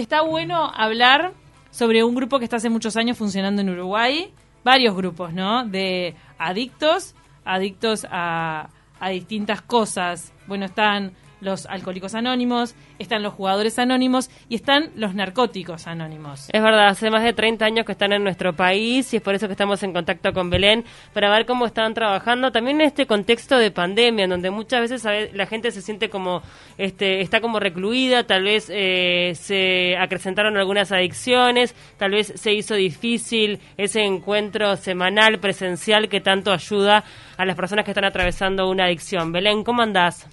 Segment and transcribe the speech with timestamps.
[0.00, 1.32] Está bueno hablar
[1.72, 4.32] sobre un grupo que está hace muchos años funcionando en Uruguay,
[4.62, 5.66] varios grupos, ¿no?
[5.66, 8.68] De adictos, adictos a,
[9.00, 10.32] a distintas cosas.
[10.46, 16.48] Bueno, están los alcohólicos anónimos, están los jugadores anónimos y están los narcóticos anónimos.
[16.52, 19.34] Es verdad, hace más de 30 años que están en nuestro país y es por
[19.34, 23.06] eso que estamos en contacto con Belén para ver cómo están trabajando también en este
[23.06, 26.42] contexto de pandemia, en donde muchas veces la gente se siente como,
[26.76, 32.74] este, está como recluida, tal vez eh, se acrecentaron algunas adicciones, tal vez se hizo
[32.74, 37.04] difícil ese encuentro semanal, presencial que tanto ayuda
[37.36, 39.32] a las personas que están atravesando una adicción.
[39.32, 40.26] Belén, ¿cómo andás?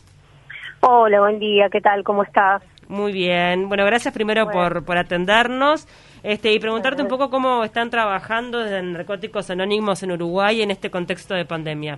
[0.88, 2.04] Hola, buen día, ¿qué tal?
[2.04, 2.62] ¿Cómo estás?
[2.88, 3.68] Muy bien.
[3.70, 5.88] Bueno, gracias primero por, por atendernos
[6.22, 10.92] este, y preguntarte un poco cómo están trabajando desde Narcóticos Anónimos en Uruguay en este
[10.92, 11.98] contexto de pandemia.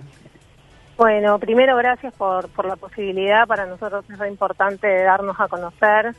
[0.96, 6.14] Bueno, primero gracias por, por la posibilidad, para nosotros es muy importante darnos a conocer.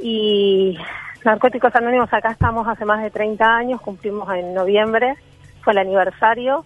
[0.00, 0.78] Y
[1.24, 5.14] Narcóticos Anónimos acá estamos hace más de 30 años, cumplimos en noviembre,
[5.64, 6.64] fue el aniversario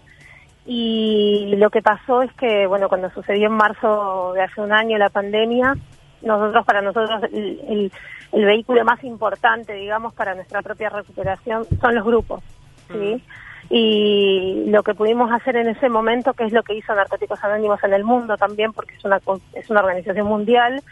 [0.67, 4.97] y lo que pasó es que, bueno, cuando sucedió en marzo de hace un año
[4.97, 5.75] la pandemia,
[6.23, 7.93] nosotros, para nosotros, el,
[8.33, 12.43] el, vehículo más importante, digamos, para nuestra propia recuperación son los grupos,
[12.91, 13.23] ¿sí?
[13.69, 17.83] Y lo que pudimos hacer en ese momento, que es lo que hizo Narcóticos Anónimos
[17.85, 19.21] en el mundo también, porque es una,
[19.53, 20.83] es una organización mundial,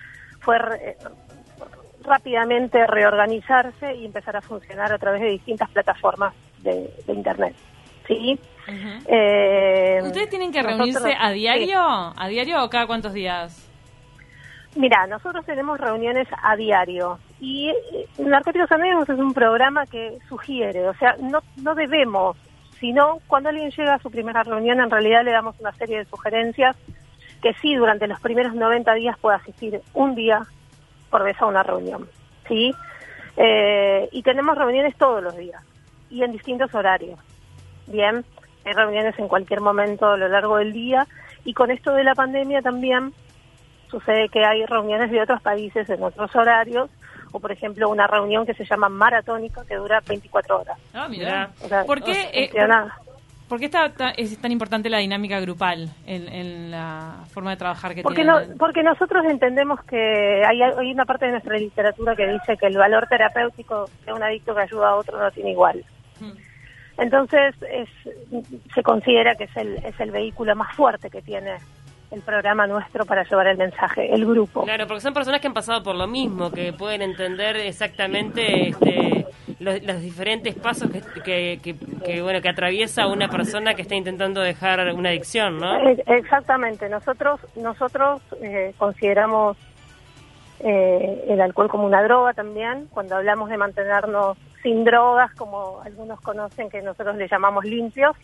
[0.41, 0.59] fue
[2.05, 7.55] rápidamente reorganizarse y empezar a funcionar a través de distintas plataformas de, de Internet.
[8.07, 8.39] ¿Sí?
[9.07, 11.81] eh, ¿Ustedes tienen que reunirse a diario?
[11.81, 13.69] ¿A diario o cada cuántos días?
[14.75, 20.89] Mira, nosotros tenemos reuniones a diario y eh, Narcóticos Anónimos es un programa que sugiere,
[20.89, 22.39] o sea, no, no debemos,
[22.81, 26.05] sino cuando alguien llega a su primera reunión en realidad le damos una serie de
[26.07, 26.75] sugerencias
[27.43, 30.43] que sí, durante los primeros 90 días puede asistir un día
[31.11, 32.09] por vez a una reunión,
[32.49, 32.73] ¿sí?
[33.37, 35.63] Eh, y tenemos reuniones todos los días
[36.09, 37.19] y en distintos horarios
[37.87, 38.25] bien,
[38.65, 41.07] hay reuniones en cualquier momento a lo largo del día
[41.45, 43.13] y con esto de la pandemia también
[43.91, 46.91] sucede que hay reuniones de otros países en otros horarios
[47.33, 50.79] o por ejemplo una reunión que se llama maratónica que dura 24 horas.
[50.95, 51.51] Ah, mira.
[51.87, 52.51] ¿Por qué, eh,
[53.49, 58.03] por, qué está, es tan importante la dinámica grupal en, la forma de trabajar que
[58.03, 62.57] porque No, porque nosotros entendemos que hay, hay una parte de nuestra literatura que dice
[62.59, 65.85] que el valor terapéutico de un adicto que ayuda a otro no tiene igual.
[66.21, 66.33] Hmm.
[66.99, 67.89] Entonces es,
[68.75, 71.57] se considera que es el, es el vehículo más fuerte que tiene
[72.11, 74.65] el programa nuestro para llevar el mensaje, el grupo.
[74.65, 79.27] Claro, porque son personas que han pasado por lo mismo, que pueden entender exactamente este,
[79.59, 80.91] los, diferentes pasos
[81.25, 85.75] que, que, bueno que atraviesa una persona que está intentando dejar una adicción, ¿no?
[86.07, 86.89] Exactamente.
[86.91, 89.57] Nosotros nosotros eh, consideramos
[90.61, 92.89] eh, el alcohol como una droga también.
[92.91, 98.17] Cuando hablamos de mantenernos sin drogas, como algunos conocen que nosotros le llamamos limpios,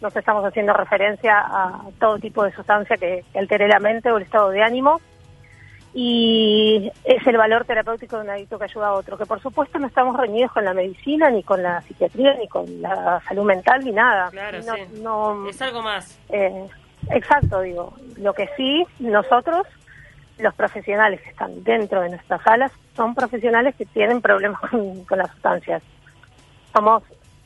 [0.00, 4.24] nos estamos haciendo referencia a todo tipo de sustancia que, altere la mente o el
[4.24, 5.00] estado de ánimo.
[5.94, 9.78] Y es el valor terapéutico de un adicto que ayuda a otro, que por supuesto
[9.78, 13.84] no estamos reñidos con la medicina, ni con la psiquiatría, ni con la salud mental,
[13.84, 14.30] ni nada.
[14.30, 14.58] Claro,
[15.02, 16.18] no, es algo más.
[16.30, 16.66] Eh,
[17.10, 17.92] exacto, digo.
[18.16, 19.66] Lo que sí, nosotros
[20.42, 25.30] los profesionales que están dentro de nuestras salas son profesionales que tienen problemas con, las
[25.30, 25.82] sustancias.
[26.74, 27.02] Somos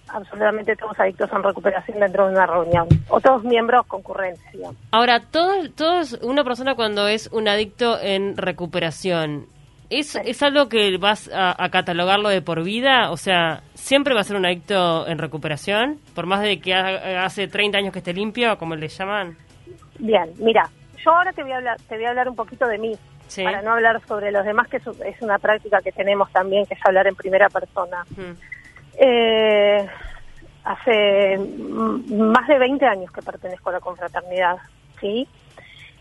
[0.09, 4.77] absolutamente todos adictos en recuperación dentro de una reunión, o todos miembros concurrentes, digamos.
[4.93, 9.47] Ahora, todos, todos, una persona cuando es un adicto en recuperación,
[9.91, 13.11] ¿es, ¿es algo que vas a, catalogarlo de por vida?
[13.11, 15.99] O sea, ¿siempre va a ser un adicto en recuperación?
[16.15, 19.37] Por más de que hace 30 años que esté limpio, como le llaman.
[19.99, 20.71] Bien, mira,
[21.07, 22.99] yo ahora te voy a hablar, te voy a hablar un poquito de mí,
[23.43, 26.81] para no hablar sobre los demás, que es una práctica que tenemos también, que es
[26.85, 28.05] hablar en primera persona.
[28.99, 29.87] Eh,
[30.65, 34.57] hace más de 20 años que pertenezco a la confraternidad,
[35.01, 35.29] ¿sí?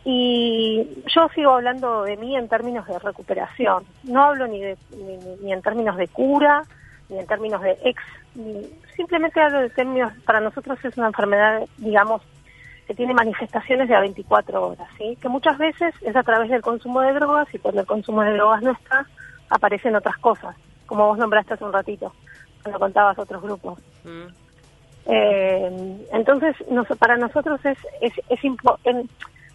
[0.06, 3.84] Y yo sigo hablando de mí en términos de recuperación.
[4.04, 4.78] No hablo ni, de,
[5.42, 6.64] ni, en términos de cura,
[7.10, 8.02] ni en términos de ex.
[8.96, 12.22] simplemente hablo de términos, para nosotros es una enfermedad, digamos,
[12.86, 15.18] que tiene manifestaciones de a 24 horas, ¿sí?
[15.20, 18.34] que muchas veces es a través del consumo de drogas y cuando el consumo de
[18.34, 19.08] drogas no está,
[19.50, 20.56] aparecen otras cosas,
[20.86, 22.14] como vos nombraste hace un ratito,
[22.62, 23.80] cuando contabas otros grupos.
[24.04, 24.28] Mm.
[25.08, 26.56] Eh, entonces,
[27.00, 28.40] para nosotros es, es, es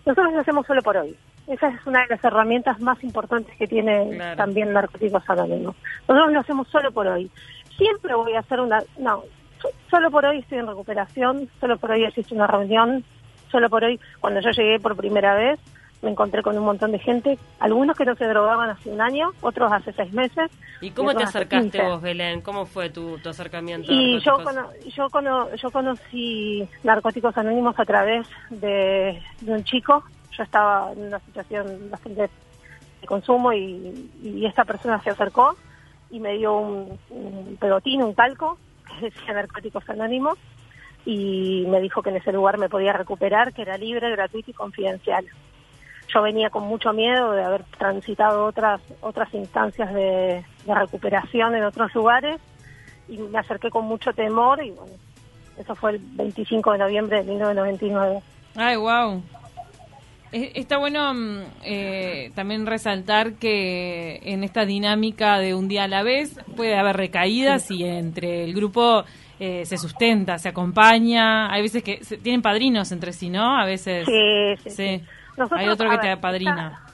[0.06, 1.16] nosotros lo hacemos solo por hoy.
[1.46, 5.74] Esa es una de las herramientas más importantes que tiene también Narcóticos Anónimos.
[6.08, 7.30] Nosotros lo hacemos solo por hoy.
[7.76, 8.82] Siempre voy a hacer una...
[8.98, 9.24] No,
[9.90, 13.04] solo por hoy estoy en recuperación, solo por hoy existe una reunión,
[13.50, 15.58] solo por hoy, cuando yo llegué por primera vez,
[16.02, 19.32] me encontré con un montón de gente, algunos que no se drogaban hace un año,
[19.42, 20.50] otros hace seis meses.
[20.80, 22.40] ¿Y cómo te acercaste vos, Belén?
[22.40, 23.92] ¿Cómo fue tu, acercamiento?
[23.92, 24.38] Y yo,
[24.96, 30.02] yo, yo conocí Narcóticos Anónimos a través de, un chico,
[30.32, 35.54] yo estaba en una situación bastante de consumo y, esta persona se acercó
[36.10, 40.38] y me dio un, un pegotín, un talco, que decía Narcóticos Anónimos,
[41.04, 44.54] y me dijo que en ese lugar me podía recuperar, que era libre, gratuito y
[44.54, 45.24] confidencial.
[46.12, 51.94] Yo venía con mucho miedo de haber transitado otras otras instancias de, recuperación en otros
[51.94, 52.40] lugares
[53.08, 54.92] y me acerqué con mucho temor y bueno,
[55.58, 58.22] eso fue el 25 de noviembre de 1999.
[58.56, 59.22] Ay, wow.
[60.32, 66.04] Está bueno mm, eh, también resaltar que en esta dinámica de un día a la
[66.04, 69.04] vez puede haber recaídas y entre el grupo
[69.40, 71.50] eh, se sustenta, se acompaña.
[71.50, 73.58] Hay veces que tienen padrinos entre sí, ¿no?
[73.58, 74.04] A veces.
[74.04, 75.02] Sí, sí.
[75.50, 76.84] hay otro que te padrina.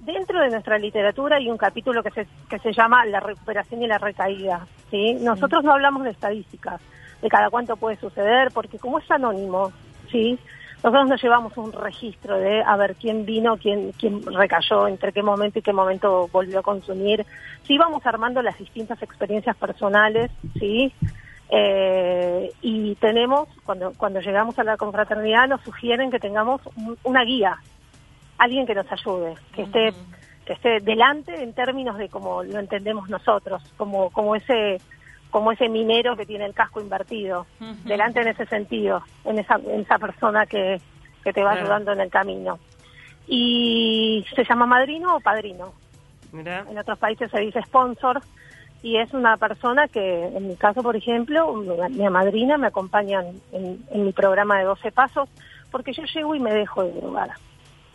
[0.00, 3.86] Dentro de nuestra literatura hay un capítulo que se, que se llama La recuperación y
[3.86, 4.66] la recaída.
[4.90, 5.14] ¿sí?
[5.14, 6.80] Nosotros no hablamos de estadísticas,
[7.22, 9.72] de cada cuánto puede suceder, porque como es anónimo,
[10.10, 10.38] ¿sí?
[10.82, 15.22] nosotros nos llevamos un registro de a ver quién vino, quién, quién recayó, entre qué
[15.22, 17.26] momento y qué momento volvió a consumir.
[17.64, 20.92] Sí vamos armando las distintas experiencias personales, ¿sí?
[21.50, 26.60] Eh, y tenemos, cuando, cuando llegamos a la confraternidad, nos sugieren que tengamos
[27.04, 27.56] una guía,
[28.36, 29.92] alguien que nos ayude, que esté
[30.44, 34.80] que esté delante en términos de cómo lo entendemos nosotros, como, como ese
[35.30, 37.46] como ese minero que tiene el casco invertido,
[37.84, 40.80] delante en ese sentido, en esa, en esa persona que,
[41.22, 42.58] que te va ayudando en el camino.
[43.26, 45.74] Y se llama madrino o padrino.
[46.32, 48.22] En otros países se dice sponsor
[48.82, 53.22] y es una persona que, en mi caso, por ejemplo, mi, madrina me acompaña
[53.52, 55.28] en, en, mi programa de 12 pasos
[55.70, 57.30] porque yo llego y me dejo de drogar.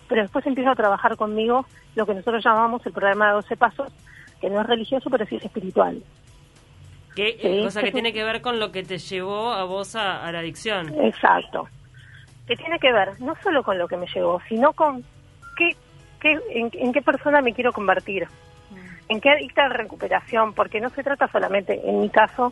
[0.09, 1.65] Pero después empiezo a trabajar conmigo
[1.95, 3.93] lo que nosotros llamamos el programa de 12 pasos,
[4.41, 6.03] que no es religioso, pero sí es espiritual.
[7.15, 10.39] ¿Qué cosa que tiene que ver con lo que te llevó a vos a, la
[10.39, 10.93] adicción?
[11.01, 11.67] Exacto.
[12.47, 15.03] Que tiene que ver no solo con lo que me llevó, sino con
[15.55, 15.75] qué,
[16.19, 18.27] qué en, qué persona me quiero convertir.
[19.13, 22.51] En qué adicta de recuperación, porque no se trata solamente, en mi caso,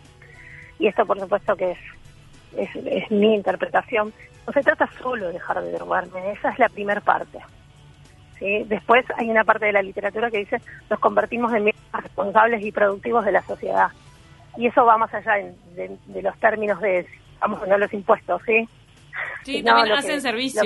[0.79, 4.13] y esto por supuesto que es, es, mi interpretación,
[4.45, 7.39] no se trata solo de dejar de drogarme, esa es la primera parte.
[8.37, 8.63] ¿sí?
[8.67, 13.25] Después hay una parte de la literatura que dice nos convertimos en responsables y productivos
[13.25, 13.89] de la sociedad
[14.57, 15.33] y eso va más allá
[15.75, 17.05] de, los términos de,
[17.39, 18.67] vamos poner los impuestos, ¿sí?
[19.43, 20.63] Sí, también hacen servicio.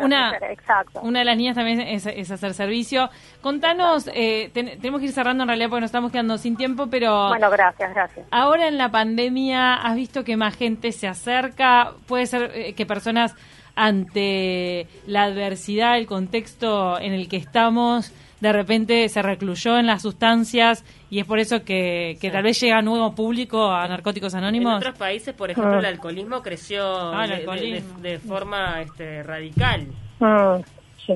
[0.00, 1.00] una, exacto.
[1.02, 3.08] una de las líneas también es, hacer servicio.
[3.40, 7.28] Contanos, eh, tenemos que ir cerrando en realidad porque nos estamos quedando sin tiempo, pero...
[7.28, 8.26] Bueno, gracias, gracias.
[8.30, 11.92] Ahora en la pandemia, ¿has visto que más gente se acerca?
[12.06, 13.34] Puede ser eh, que personas
[13.76, 20.02] ante la adversidad, el contexto en el que estamos, de repente se recluyó en las
[20.02, 24.72] sustancias y es por eso que, tal vez llega nuevo público a Narcóticos Anónimos.
[24.72, 29.86] En otros países, por ejemplo, el alcoholismo creció ah, De, forma este, radical.
[30.20, 30.58] Ah,
[31.04, 31.14] sí.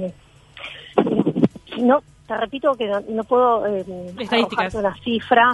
[1.81, 3.85] No, te repito que no, puedo eh,
[4.75, 5.53] una cifra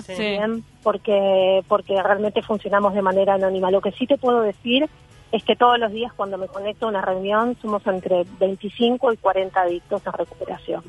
[0.82, 3.70] porque porque realmente funcionamos de manera anónima.
[3.70, 4.88] Lo que sí te puedo decir
[5.32, 9.16] es que todos los días cuando me conecto a una reunión somos entre 25 y
[9.16, 10.82] 40 adictos a recuperación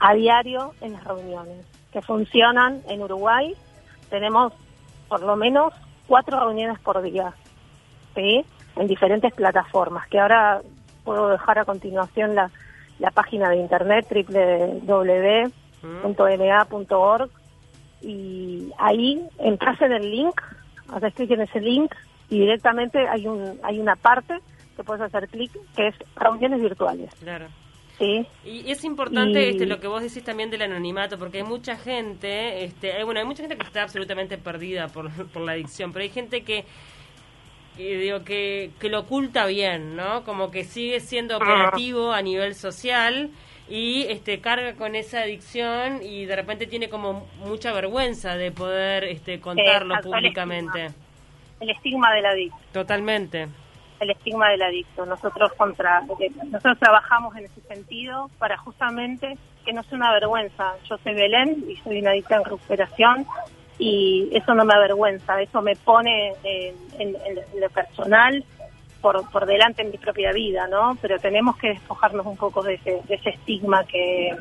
[0.00, 3.54] a diario en las reuniones que funcionan en Uruguay.
[4.08, 4.52] Tenemos
[5.08, 5.72] por lo menos
[6.06, 7.32] cuatro reuniones por día,
[8.14, 8.44] ¿sí?
[8.76, 10.62] En diferentes plataformas, que ahora
[11.04, 12.50] puedo dejar a continuación la,
[12.98, 14.06] la página de internet
[15.82, 17.30] www.ma.org
[18.02, 20.40] y ahí entras en el link,
[20.88, 21.94] haces clic en ese link
[22.28, 24.38] y directamente hay un hay una parte
[24.76, 27.14] que puedes hacer clic que es reuniones virtuales.
[27.16, 27.46] Claro.
[28.00, 32.64] Y es importante este, lo que vos decís también del anonimato, porque hay mucha gente,
[32.64, 36.02] este, hay, bueno, hay mucha gente que está absolutamente perdida por, por la adicción, pero
[36.02, 36.64] hay gente que,
[37.76, 40.24] digo que, que lo oculta bien, ¿no?
[40.24, 43.30] Como que sigue siendo operativo a nivel social
[43.68, 49.04] y este carga con esa adicción y de repente tiene como mucha vergüenza de poder
[49.04, 50.88] este contarlo públicamente.
[51.60, 52.56] El estigma, del adicto.
[52.72, 53.48] Totalmente
[54.00, 55.06] el estigma del adicto.
[55.06, 60.74] Nosotros contra, nosotros trabajamos en ese sentido para justamente que no sea una vergüenza.
[60.88, 63.26] Yo soy Belén y soy una adicta en recuperación
[63.78, 67.14] y eso no me avergüenza, eso me pone en,
[67.58, 68.44] lo personal
[69.00, 70.98] por, por delante en mi propia vida, ¿no?
[71.00, 74.36] Pero tenemos que despojarnos un poco de ese, de ese estigma que,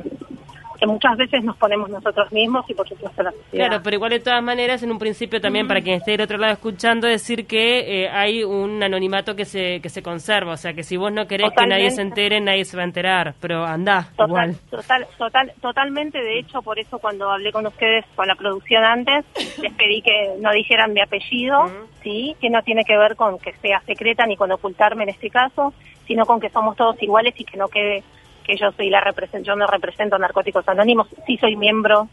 [0.79, 3.67] que muchas veces nos ponemos nosotros mismos y por supuesto la sociedad.
[3.67, 6.37] Claro, pero igual de todas maneras, en un principio también para quien esté del otro
[6.37, 10.73] lado escuchando, decir que eh, hay un anonimato que se que se conserva, o sea,
[10.73, 13.65] que si vos no querés que nadie se entere, nadie se va a enterar, pero
[13.65, 18.35] anda, total, Total, total, totalmente, de hecho, por eso cuando hablé con ustedes, con la
[18.35, 19.25] producción antes,
[19.61, 21.69] les pedí que no dijeran mi apellido,
[22.01, 22.35] ¿sí?
[22.39, 25.73] Que no tiene que ver con que sea secreta ni con ocultarme en este caso,
[26.07, 28.03] sino con que somos todos iguales y que no quede
[28.43, 29.03] que yo soy la
[29.43, 32.07] yo no represento Narcóticos Anónimos, sí soy miembro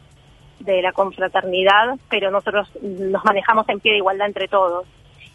[0.61, 4.87] de la confraternidad, pero nosotros nos manejamos en pie de igualdad entre todos.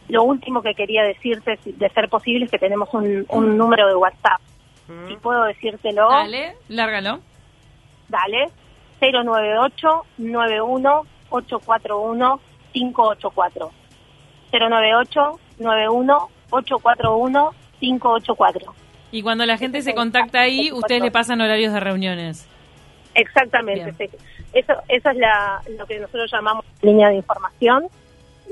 [0.09, 3.25] Lo último que quería decirte, de ser posible, es que tenemos un,
[3.57, 4.41] número de WhatsApp.
[4.87, 5.07] Mm.
[5.07, 6.09] Si puedo decírtelo.
[6.09, 7.19] Dale, lárgalo.
[8.09, 8.49] Dale.
[8.99, 12.39] 098 91 841
[12.73, 13.71] 584.
[14.51, 18.80] 098 91 841 584.
[19.11, 22.47] Y cuando la gente se contacta ahí, ustedes le pasan horarios de reuniones.
[23.13, 24.09] Exactamente.
[24.53, 27.87] Eso, eso es la, lo que nosotros llamamos línea de información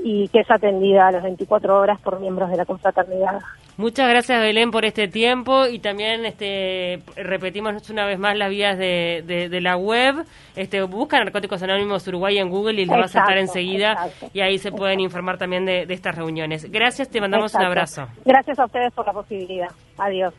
[0.02, 3.40] y que es atendida a las 24 horas por miembros de la confraternidad.
[3.76, 8.76] Muchas gracias Belén por este tiempo y también este repetimos una vez más las vías
[8.76, 10.16] de, de, la web.
[10.54, 14.58] Este busca Narcóticos Anónimos Uruguay en Google y le vas a estar enseguida y ahí
[14.58, 16.70] se pueden informar también de, estas reuniones.
[16.70, 18.06] Gracias, te mandamos un abrazo.
[18.26, 19.68] Gracias a ustedes por la posibilidad.
[19.96, 20.34] Adiós.